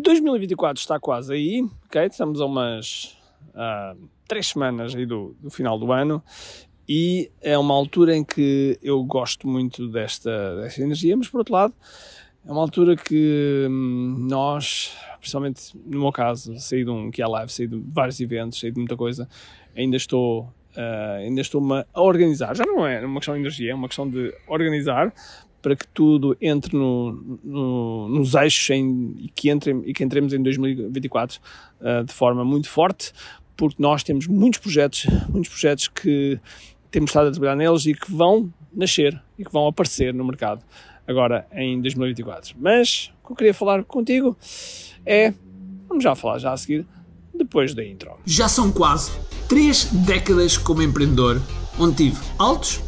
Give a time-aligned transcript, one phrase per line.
[0.00, 2.06] 2024 está quase aí, ok?
[2.06, 3.16] Estamos a umas
[3.48, 6.22] uh, três semanas aí do, do final do ano
[6.88, 11.54] e é uma altura em que eu gosto muito desta, desta energia, mas por outro
[11.54, 11.74] lado
[12.46, 17.26] é uma altura que hum, nós, principalmente no meu caso, saí de um que é
[17.26, 19.28] live, saí de vários eventos, saí de muita coisa,
[19.76, 22.54] ainda estou uh, ainda estou-me a organizar.
[22.56, 25.12] Já não é uma questão de energia, é uma questão de organizar
[25.62, 30.32] para que tudo entre no, no, nos eixos em, e, que entre, e que entremos
[30.32, 31.40] em 2024 uh,
[31.80, 33.12] ah, de forma muito forte,
[33.56, 36.40] porque nós temos muitos projetos, muitos projetos que
[36.90, 40.64] temos estado a trabalhar neles e que vão nascer e que vão aparecer no mercado
[41.06, 42.56] agora em 2024.
[42.58, 44.36] Mas o que eu queria falar contigo
[45.04, 45.34] é,
[45.88, 46.86] vamos já falar já a seguir,
[47.34, 48.12] depois da intro.
[48.24, 49.12] Já são quase
[49.48, 51.40] três décadas como empreendedor,
[51.78, 52.80] onde tive altos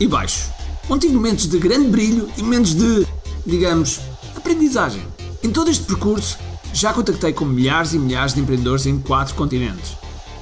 [0.00, 0.50] e baixos,
[0.88, 3.06] onde tive momentos de grande brilho e momentos de,
[3.46, 4.00] digamos,
[4.36, 5.02] aprendizagem.
[5.42, 6.38] Em todo este percurso,
[6.72, 9.92] já contactei com milhares e milhares de empreendedores em quatro continentes.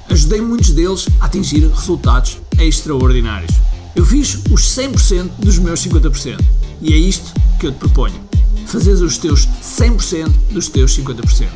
[0.09, 3.51] Ajudei muitos deles a atingir resultados extraordinários.
[3.95, 6.39] Eu fiz os 100% dos meus 50%.
[6.81, 8.19] E é isto que eu te proponho.
[8.67, 11.47] Fazeres os teus 100% dos teus 50%.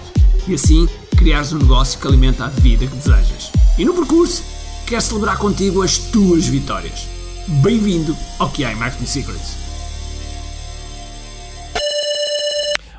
[0.47, 3.51] E assim criares um negócio que alimenta a vida que desejas.
[3.77, 4.43] E no percurso,
[4.87, 7.10] quero celebrar contigo as tuas vitórias.
[7.47, 9.57] Bem-vindo ao QI Marketing Secrets.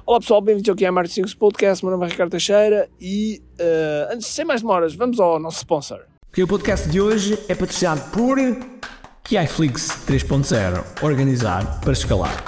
[0.05, 1.84] Olá pessoal, bem-vindos ao QI Marketing Secrets Podcast.
[1.84, 6.01] Meu nome é Ricardo Teixeira e, uh, antes, sem mais demoras, vamos ao nosso sponsor.
[6.37, 8.37] O podcast de hoje é patrocinado por
[9.23, 12.45] KiFlix 3.0 Organizar para escalar.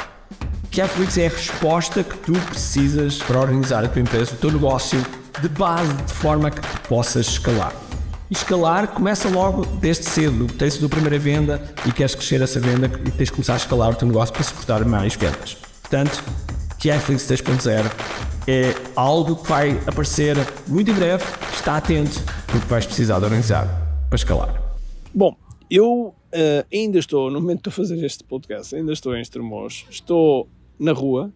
[0.73, 5.01] KiFlix é a resposta que tu precisas para organizar a tua empresa, o teu negócio
[5.41, 7.84] de base, de forma que tu possas escalar.
[8.31, 10.47] Escalar começa logo desde cedo.
[10.47, 13.93] Tens a primeira venda e queres crescer essa venda e tens de começar a escalar
[13.93, 15.55] o teu negócio para suportar mais vendas.
[15.83, 16.25] Portanto,
[16.79, 17.85] KiFlix 3.0
[18.49, 20.37] é algo que vai aparecer
[20.67, 21.23] muito em breve.
[21.53, 23.67] Está atento, porque vais precisar de organizar
[24.09, 24.63] para escalar.
[25.15, 25.37] Bom,
[25.71, 30.49] eu uh, ainda estou, no momento de fazer este podcast, ainda estou em Estremoz, estou
[30.79, 31.31] na rua,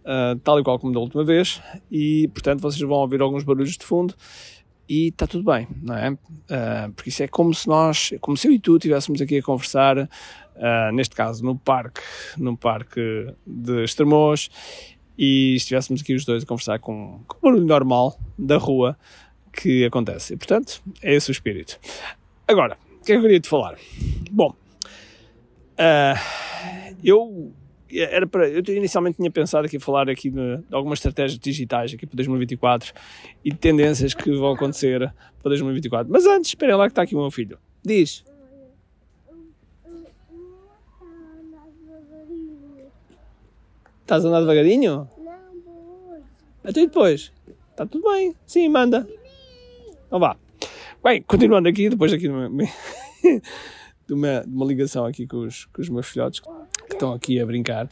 [0.00, 3.76] uh, tal e qual como da última vez, e portanto vocês vão ouvir alguns barulhos
[3.76, 4.14] de fundo
[4.90, 6.10] e está tudo bem, não é?
[6.10, 9.42] Uh, porque isso é como se nós, como se eu e tu estivéssemos aqui a
[9.42, 12.00] conversar, uh, neste caso no parque,
[12.36, 14.50] no parque de Estremoz,
[15.16, 18.98] e estivéssemos aqui os dois a conversar com, com o barulho normal da rua
[19.52, 20.34] que acontece.
[20.34, 21.78] E portanto, é esse o espírito.
[22.48, 23.76] Agora, o que é que eu queria te falar?
[24.28, 24.56] Bom,
[25.78, 27.54] uh, eu
[27.98, 32.06] era para, eu inicialmente tinha pensado aqui falar aqui de, de, algumas estratégias digitais aqui
[32.06, 32.92] para 2024
[33.44, 35.12] e de tendências que vão acontecer
[35.42, 36.10] para 2024.
[36.10, 37.58] Mas antes, esperem lá que está aqui o meu filho.
[37.84, 38.24] Diz.
[44.02, 45.08] Estás a andar devagarinho?
[45.18, 46.22] Não,
[46.64, 47.32] Até depois.
[47.70, 48.34] Está tudo bem.
[48.46, 49.08] Sim, manda.
[50.06, 50.36] Então vá.
[51.02, 52.48] Bem, continuando aqui, depois aqui de uma,
[54.06, 56.40] de uma, ligação aqui com os, com os meus filhotes
[57.00, 57.88] estão aqui a brincar,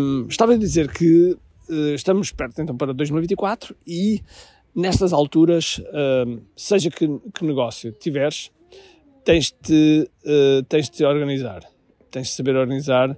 [0.00, 1.36] um, estava a dizer que
[1.68, 4.22] uh, estamos perto então para 2024 e
[4.74, 5.80] nestas alturas,
[6.56, 8.52] seja que, que, negócio tiveres,
[9.24, 11.60] tens-te uh, tens -te organizar,
[12.10, 13.16] tens de saber organizar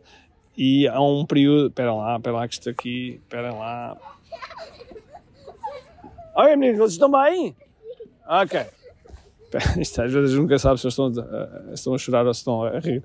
[0.56, 3.96] e há um período, espera lá, espera lá que estou aqui, espera lá.
[6.34, 7.54] Olha meninos, vocês estão bem?
[8.26, 8.60] Ok.
[9.78, 12.78] Isto às vezes nunca sabe se estão, a, estão a chorar ou se estão a
[12.78, 13.02] rir.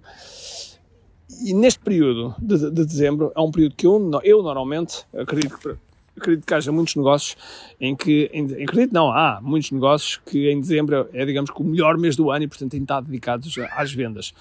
[1.43, 5.75] E neste período de, de dezembro é um período que eu, eu normalmente acredito que,
[6.17, 7.37] acredito que haja muitos negócios
[7.79, 11.63] em que, em, acredito não, há muitos negócios que em dezembro é, digamos que o
[11.63, 14.33] melhor mês do ano e portanto têm estado dedicados às vendas.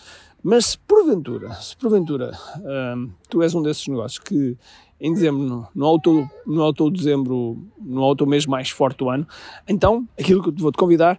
[0.42, 2.32] Mas se porventura, se porventura
[2.96, 4.56] hum, tu és um desses negócios que
[5.00, 9.26] em dezembro, no, auto, no auto dezembro, no auto mês mais forte do ano,
[9.68, 11.18] então aquilo que eu vou te convidar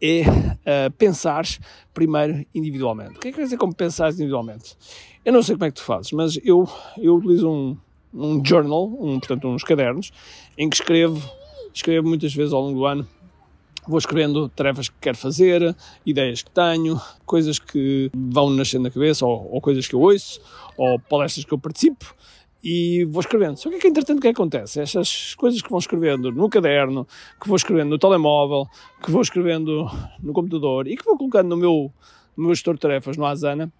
[0.00, 1.60] é uh, pensares
[1.92, 3.16] primeiro individualmente.
[3.16, 4.76] O que é que quer dizer como pensares individualmente?
[5.24, 7.76] Eu não sei como é que tu fazes, mas eu, eu utilizo um,
[8.14, 10.10] um journal, um, portanto uns cadernos,
[10.56, 11.22] em que escrevo,
[11.74, 13.06] escrevo muitas vezes ao longo do ano
[13.86, 15.74] vou escrevendo tarefas que quero fazer,
[16.04, 20.40] ideias que tenho, coisas que vão nascendo na cabeça, ou, ou, coisas que eu ouço,
[20.76, 22.14] ou palestras que eu participo,
[22.62, 23.56] e vou escrevendo.
[23.56, 24.80] Só que, é que entretanto, o que acontece?
[24.80, 27.06] Estas coisas que vão escrevendo no caderno,
[27.40, 28.66] que vou escrevendo no telemóvel,
[29.02, 29.88] que vou escrevendo
[30.22, 31.92] no computador e que vou colocando no meu,
[32.36, 33.72] no meu gestor de tarefas, no Asana,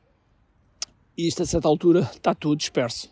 [1.16, 3.10] e isto a certa altura está tudo disperso.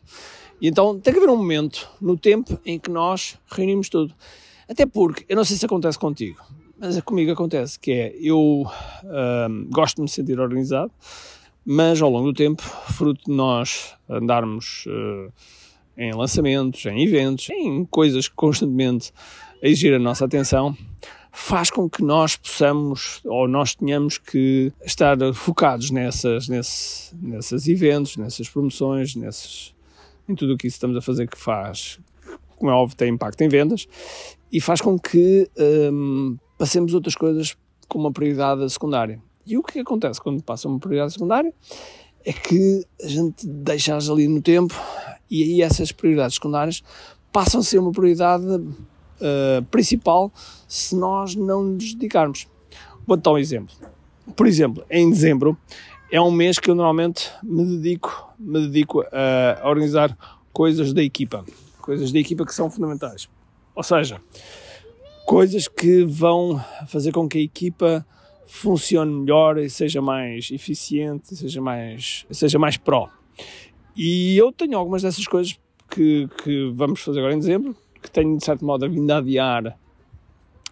[0.60, 4.14] E então tem que haver um momento no tempo em que nós reunimos tudo.
[4.68, 6.40] Até porque, eu não sei se acontece contigo,
[6.78, 8.66] mas é comigo acontece, que é, eu
[9.48, 10.92] hum, gosto de me sentir organizado,
[11.70, 15.30] mas ao longo do tempo, fruto de nós andarmos uh,
[15.98, 19.12] em lançamentos, em eventos, em coisas que constantemente
[19.60, 20.74] exigir a nossa atenção,
[21.30, 28.16] faz com que nós possamos ou nós tenhamos que estar focados nessas, nesse, nesses eventos,
[28.16, 29.74] nessas promoções, nesses,
[30.26, 32.00] em tudo o que estamos a fazer que faz,
[32.56, 33.86] como é óbvio, tem impacto em vendas
[34.50, 35.46] e faz com que
[35.92, 37.54] hum, passemos outras coisas
[37.86, 39.20] com uma prioridade secundária.
[39.48, 41.54] E o que acontece quando passa uma prioridade secundária
[42.22, 44.74] é que a gente deixa-as ali no tempo
[45.30, 46.82] e aí essas prioridades secundárias
[47.32, 50.30] passam a ser uma prioridade uh, principal
[50.68, 52.46] se nós não nos dedicarmos.
[53.06, 53.74] Vou dar um exemplo.
[54.36, 55.56] Por exemplo, em dezembro
[56.12, 60.14] é um mês que eu normalmente me dedico, me dedico a, a organizar
[60.52, 61.42] coisas da equipa,
[61.80, 63.30] coisas da equipa que são fundamentais.
[63.74, 64.20] Ou seja,
[65.24, 68.06] coisas que vão fazer com que a equipa
[68.48, 73.08] funcione melhor e seja mais eficiente, seja mais, seja mais pró.
[73.94, 75.58] E eu tenho algumas dessas coisas
[75.90, 79.78] que, que vamos fazer agora em dezembro, que tenho de certo modo vindo a adiar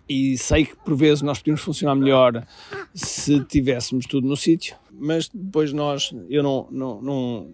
[0.08, 2.46] e sei que por vezes nós podíamos funcionar melhor
[2.94, 7.50] se tivéssemos tudo no sítio, mas depois nós, eu não, não, não,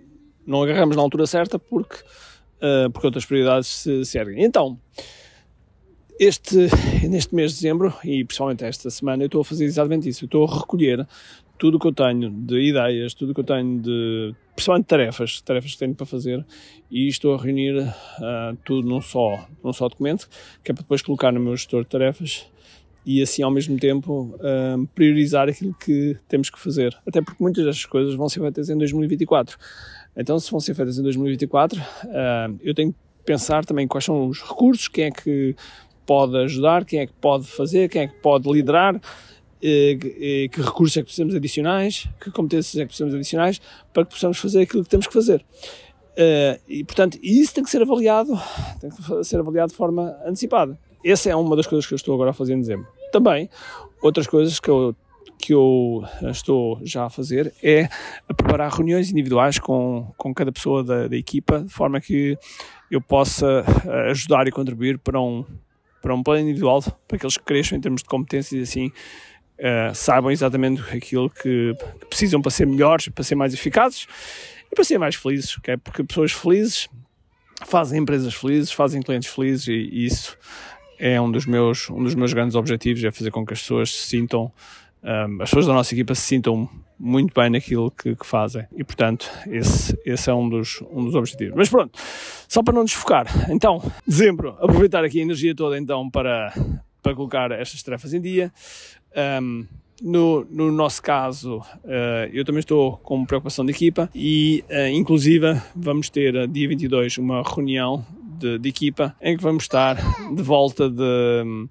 [0.46, 4.44] não agarramos na altura certa porque, uh, porque outras prioridades se, se erguem.
[4.44, 4.78] Então,
[6.19, 6.56] este,
[7.09, 10.26] neste mês de dezembro e principalmente esta semana eu estou a fazer exatamente isso, eu
[10.26, 11.06] estou a recolher
[11.59, 15.41] tudo o que eu tenho de ideias, tudo o que eu tenho de, principalmente tarefas,
[15.43, 16.44] tarefas que tenho para fazer,
[16.91, 20.29] e estou a reunir uh, tudo num só, num só documento,
[20.64, 22.47] que é para depois colocar no meu gestor de tarefas
[23.05, 26.97] e assim ao mesmo tempo uh, priorizar aquilo que temos que fazer.
[27.06, 29.56] Até porque muitas destas coisas vão ser feitas em 2024.
[30.17, 34.05] Então, se vão ser feitas em 2024, uh, ah, eu tenho que pensar também quais
[34.05, 35.55] são os recursos, quem é que
[36.06, 39.00] pode ajudar, quem é que pode fazer, quem é que pode liderar
[39.62, 43.60] que recursos é que precisamos adicionais, que competências é que precisamos adicionais
[43.93, 45.44] para que possamos fazer aquilo que temos que fazer.
[46.12, 48.38] Uh, e, portanto, isso tem que ser avaliado,
[48.81, 50.78] tem que ser avaliado de forma antecipada.
[51.04, 52.87] Essa é uma das coisas que eu estou agora a fazer em dezembro.
[53.10, 53.48] Também,
[54.02, 54.94] outras coisas que eu,
[55.38, 57.88] que eu estou já a fazer é
[58.28, 62.37] a preparar reuniões individuais com, com cada pessoa da, da equipa, de forma que
[62.90, 65.44] eu possa eh, ajudar e contribuir para um,
[66.02, 68.87] para um plano individual, para que eles cresçam em termos de competências e assim
[69.58, 74.06] uh, saibam exatamente aquilo que, que, precisam para ser melhores, para ser mais eficazes
[74.70, 75.76] e para ser mais felizes, okay?
[75.76, 76.88] porque pessoas felizes
[77.64, 80.37] fazem empresas felizes, fazem clientes felizes e, e isso
[80.99, 83.93] é um dos meus um dos meus grandes objetivos é fazer com que as pessoas
[83.93, 84.52] se sintam
[85.02, 86.69] um, eh, as pessoas da nossa equipa se sintam
[86.99, 91.14] muito bem naquilo que, que, fazem e portanto esse, esse é um dos, um dos
[91.14, 91.54] objetivos.
[91.56, 91.99] Mas pronto,
[92.49, 96.52] só para não desfocar então, dezembro, aproveitar aqui a energia toda então para,
[97.02, 98.52] para colocar estas tarefas em dia.
[99.43, 99.66] Um,
[100.02, 105.60] no, no, nosso caso, uh, eu também estou com preocupação de equipa e, uh, inclusive,
[105.76, 108.05] vamos ter uh, dia 22 uma reunião
[108.38, 109.96] de, de, equipa em que vamos estar
[110.34, 111.69] de volta de,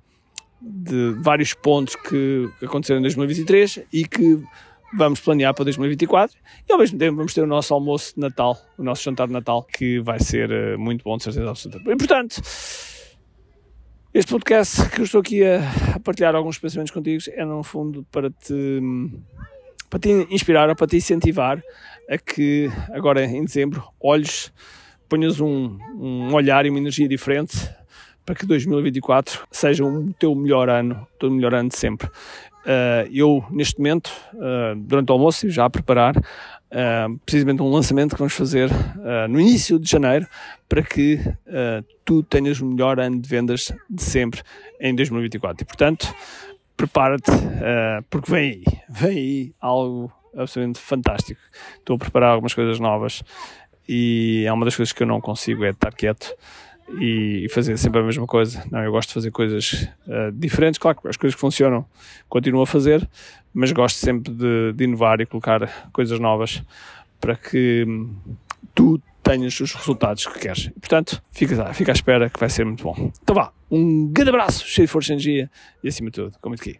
[0.62, 4.42] de vários pontos que aconteceram em 2023 e que
[4.94, 6.38] vamos planear para 2024
[6.68, 9.34] e ao mesmo tempo vamos ter o nosso almoço de Natal, o nosso jantar de
[9.34, 11.80] Natal, que vai ser muito bom, de certeza absoluta.
[11.90, 12.42] E portanto,
[14.14, 15.62] este podcast que eu estou aqui a,
[16.04, 18.82] partilhar alguns pensamentos contigo é, no fundo, para te,
[19.90, 21.62] para te inspirar ou para te incentivar
[22.10, 24.52] a que, agora em dezembro, olhes,
[25.08, 27.70] ponhas um, um olhar e uma energia diferente
[28.26, 32.08] para que 2024 seja o teu melhor ano, o teu melhor ano de sempre.
[32.62, 38.12] Uh, eu, neste momento, uh, durante o almoço, já a preparar uh, precisamente um lançamento
[38.12, 38.70] que vamos fazer
[39.30, 40.28] no início de janeiro
[40.70, 41.20] para que
[42.06, 44.42] tu tenhas o melhor ano de vendas de sempre
[44.80, 45.64] em 2024.
[45.64, 46.14] E, portanto,
[46.78, 47.32] prepara-te,
[48.10, 51.42] porque vem aí, vem aí algo absolutamente fantástico.
[51.78, 53.24] Estou a preparar algumas coisas novas
[53.88, 56.36] e é uma das coisas que eu não consigo é estar quieto
[57.00, 58.64] e fazer sempre a mesma coisa.
[58.72, 60.78] Não, eu gosto de fazer coisas uh, diferentes.
[60.78, 61.86] Claro que as coisas que funcionam
[62.28, 63.08] continuo a fazer,
[63.54, 66.64] mas gosto sempre de, de inovar e colocar coisas novas
[67.20, 68.16] para que hum,
[68.74, 70.70] tu tenhas os resultados que queres.
[70.80, 73.12] Portanto, fica, fica à espera que vai ser muito bom.
[73.22, 75.50] Então vá, um grande abraço, cheio de força e energia
[75.84, 76.80] e acima de tudo, com muito aqui.